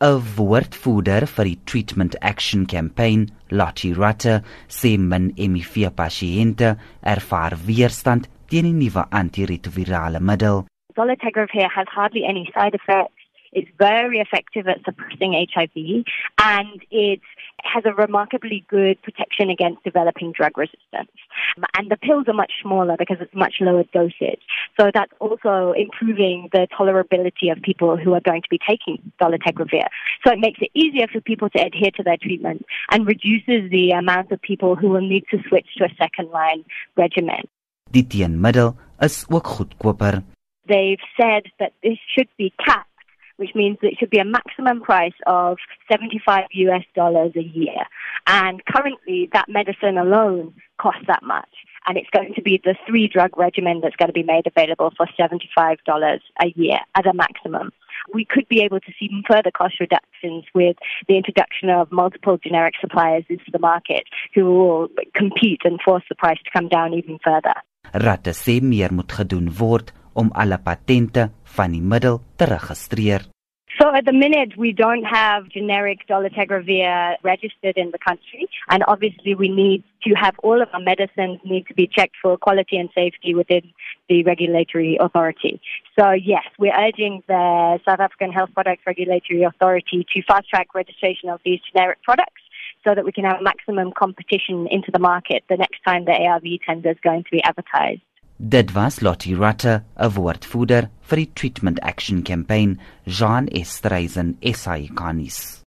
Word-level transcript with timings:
'n 0.00 0.22
woordvoerder 0.36 1.26
vir 1.26 1.44
die 1.44 1.58
Treatment 1.66 2.14
Action 2.22 2.66
Campaign, 2.66 3.26
Lottie 3.50 3.94
Rutter, 3.94 4.42
sê 4.68 4.96
men 4.98 5.32
HIV-pasiënte 5.36 6.76
ervaar 7.02 7.56
weerstand 7.66 8.28
teen 8.48 8.68
die 8.70 8.76
nuwe 8.76 9.04
antiretrovirale 9.10 10.20
middel. 10.20 10.66
Dolutegravir 10.94 11.68
has 11.74 11.88
hardly 11.96 12.24
any 12.24 12.44
side 12.54 12.74
effects. 12.74 13.17
It's 13.52 13.70
very 13.78 14.18
effective 14.18 14.68
at 14.68 14.84
suppressing 14.84 15.32
HIV 15.54 16.04
and 16.38 16.82
it 16.90 17.20
has 17.64 17.84
a 17.86 17.94
remarkably 17.94 18.64
good 18.68 19.00
protection 19.02 19.50
against 19.50 19.82
developing 19.84 20.32
drug 20.32 20.56
resistance. 20.56 21.10
Um, 21.56 21.64
and 21.76 21.90
the 21.90 21.96
pills 21.96 22.26
are 22.28 22.34
much 22.34 22.52
smaller 22.62 22.96
because 22.98 23.18
it's 23.20 23.34
much 23.34 23.56
lower 23.60 23.84
dosage. 23.92 24.40
So 24.78 24.90
that's 24.92 25.12
also 25.20 25.74
improving 25.76 26.48
the 26.52 26.68
tolerability 26.78 27.50
of 27.50 27.60
people 27.62 27.96
who 27.96 28.14
are 28.14 28.20
going 28.20 28.42
to 28.42 28.48
be 28.50 28.58
taking 28.68 29.12
dolutegravir. 29.20 29.86
So 30.24 30.32
it 30.32 30.38
makes 30.38 30.60
it 30.60 30.70
easier 30.74 31.06
for 31.12 31.20
people 31.20 31.50
to 31.50 31.60
adhere 31.60 31.90
to 31.96 32.02
their 32.02 32.16
treatment 32.16 32.64
and 32.90 33.06
reduces 33.06 33.70
the 33.70 33.90
amount 33.90 34.30
of 34.30 34.40
people 34.40 34.76
who 34.76 34.88
will 34.88 35.06
need 35.06 35.24
to 35.30 35.38
switch 35.48 35.66
to 35.78 35.84
a 35.84 35.94
second 35.98 36.30
line 36.30 36.64
regimen. 36.96 37.48
Die 37.90 38.06
teenmiddel 38.06 38.74
is 39.00 39.24
ook 39.28 39.46
goedkoper. 39.46 40.22
They've 40.66 41.00
said 41.16 41.50
that 41.58 41.72
this 41.82 41.98
should 42.14 42.28
be 42.36 42.52
capped 42.58 42.97
which 43.38 43.54
means 43.54 43.78
it 43.82 43.96
should 43.98 44.10
be 44.10 44.18
a 44.18 44.24
maximum 44.24 44.80
price 44.82 45.18
of 45.26 45.56
75 45.90 46.44
US 46.50 46.84
dollars 46.94 47.32
a 47.36 47.42
year. 47.42 47.80
And 48.26 48.62
currently, 48.66 49.30
that 49.32 49.48
medicine 49.48 49.96
alone 49.96 50.54
costs 50.78 51.04
that 51.06 51.22
much. 51.22 51.48
And 51.86 51.96
it's 51.96 52.10
going 52.10 52.34
to 52.34 52.42
be 52.42 52.60
the 52.62 52.76
three 52.86 53.08
drug 53.08 53.38
regimen 53.38 53.80
that's 53.80 53.96
going 53.96 54.08
to 54.08 54.12
be 54.12 54.22
made 54.22 54.46
available 54.46 54.92
for 54.96 55.06
$75 55.18 56.18
a 56.42 56.48
year 56.54 56.78
as 56.94 57.06
a 57.06 57.14
maximum. 57.14 57.70
We 58.12 58.24
could 58.24 58.46
be 58.48 58.60
able 58.60 58.80
to 58.80 58.92
see 58.98 59.08
further 59.26 59.50
cost 59.50 59.80
reductions 59.80 60.44
with 60.54 60.76
the 61.08 61.16
introduction 61.16 61.70
of 61.70 61.90
multiple 61.90 62.36
generic 62.36 62.74
suppliers 62.80 63.24
into 63.28 63.50
the 63.50 63.58
market 63.58 64.04
who 64.34 64.44
will 64.44 64.88
compete 65.14 65.62
and 65.64 65.80
force 65.82 66.04
the 66.08 66.14
price 66.14 66.38
to 66.44 66.50
come 66.50 66.68
down 66.68 66.92
even 66.94 67.18
further. 67.24 67.54
Rutter 67.94 68.34
sê 68.36 68.58
meer 68.60 68.92
moet 68.92 69.12
gedoen 69.16 69.48
word 69.56 69.94
om 70.12 70.28
alle 70.34 70.58
patente 70.60 71.30
van 71.56 71.72
die 71.72 71.80
middel 71.80 72.20
te 72.36 72.48
registreer. 72.50 73.24
So 73.80 73.94
at 73.94 74.06
the 74.06 74.12
minute, 74.12 74.56
we 74.56 74.72
don't 74.72 75.04
have 75.04 75.48
generic 75.50 76.00
dolutegravir 76.08 77.14
registered 77.22 77.76
in 77.76 77.92
the 77.92 77.98
country, 77.98 78.48
and 78.68 78.82
obviously 78.88 79.36
we 79.36 79.48
need 79.48 79.84
to 80.02 80.14
have 80.14 80.34
all 80.42 80.60
of 80.60 80.68
our 80.72 80.80
medicines 80.80 81.38
need 81.44 81.64
to 81.68 81.74
be 81.74 81.86
checked 81.86 82.16
for 82.20 82.36
quality 82.36 82.76
and 82.76 82.88
safety 82.92 83.36
within 83.36 83.72
the 84.08 84.24
regulatory 84.24 84.98
authority. 85.00 85.60
So 85.96 86.10
yes, 86.10 86.42
we're 86.58 86.74
urging 86.76 87.22
the 87.28 87.78
South 87.88 88.00
African 88.00 88.32
Health 88.32 88.50
Products 88.52 88.82
Regulatory 88.84 89.44
Authority 89.44 90.04
to 90.12 90.22
fast 90.22 90.48
track 90.48 90.74
registration 90.74 91.28
of 91.28 91.40
these 91.44 91.60
generic 91.72 92.02
products 92.02 92.42
so 92.84 92.96
that 92.96 93.04
we 93.04 93.12
can 93.12 93.24
have 93.24 93.40
maximum 93.42 93.92
competition 93.92 94.66
into 94.72 94.90
the 94.90 94.98
market 94.98 95.44
the 95.48 95.56
next 95.56 95.84
time 95.86 96.04
the 96.04 96.12
ARV 96.12 96.44
tender 96.66 96.90
is 96.90 96.98
going 97.04 97.22
to 97.22 97.30
be 97.30 97.42
advertised. 97.44 98.00
Dit 98.40 98.72
was 98.72 99.00
Lottie 99.00 99.34
Rutter, 99.34 99.82
'n 99.98 100.14
woordvoerder 100.14 100.88
vir 101.02 101.16
die 101.16 101.30
Treatment 101.34 101.80
Action 101.82 102.22
Campaign, 102.22 102.78
Jean 103.04 103.48
Estreisen, 103.48 104.36
SA 104.54 104.78
Kanis. 104.94 105.64